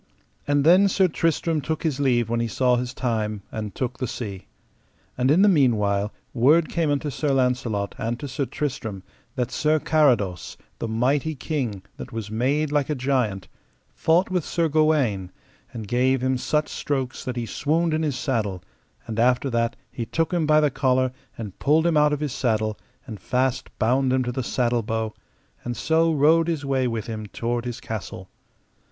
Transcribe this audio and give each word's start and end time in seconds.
And 0.47 0.63
then 0.63 0.87
Sir 0.87 1.07
Tristram 1.07 1.61
took 1.61 1.83
his 1.83 1.99
leave 1.99 2.27
when 2.27 2.39
he 2.39 2.47
saw 2.47 2.75
his 2.75 2.91
time, 2.91 3.43
and 3.51 3.75
took 3.75 3.99
the 3.99 4.07
sea. 4.07 4.47
And 5.15 5.29
in 5.29 5.43
the 5.43 5.47
meanwhile 5.47 6.11
word 6.33 6.69
came 6.69 6.89
unto 6.89 7.11
Sir 7.11 7.29
Launcelot 7.33 7.93
and 7.99 8.19
to 8.19 8.27
Sir 8.27 8.45
Tristram 8.47 9.03
that 9.35 9.51
Sir 9.51 9.77
Carados, 9.79 10.57
the 10.79 10.87
mighty 10.87 11.35
king, 11.35 11.83
that 11.97 12.11
was 12.11 12.31
made 12.31 12.71
like 12.71 12.89
a 12.89 12.95
giant, 12.95 13.47
fought 13.93 14.31
with 14.31 14.43
Sir 14.43 14.67
Gawaine, 14.67 15.31
and 15.71 15.87
gave 15.87 16.23
him 16.23 16.35
such 16.35 16.69
strokes 16.69 17.23
that 17.23 17.35
he 17.35 17.45
swooned 17.45 17.93
in 17.93 18.01
his 18.01 18.15
saddle, 18.17 18.63
and 19.05 19.19
after 19.19 19.51
that 19.51 19.75
he 19.91 20.07
took 20.07 20.33
him 20.33 20.47
by 20.47 20.59
the 20.59 20.71
collar 20.71 21.11
and 21.37 21.59
pulled 21.59 21.85
him 21.85 21.95
out 21.95 22.11
of 22.11 22.21
his 22.21 22.33
saddle, 22.33 22.75
and 23.05 23.19
fast 23.19 23.69
bound 23.77 24.11
him 24.11 24.23
to 24.23 24.31
the 24.31 24.41
saddle 24.41 24.81
bow, 24.81 25.13
and 25.63 25.77
so 25.77 26.11
rode 26.11 26.47
his 26.47 26.65
way 26.65 26.87
with 26.87 27.05
him 27.05 27.27
toward 27.27 27.65
his 27.65 27.79
castle. 27.79 28.29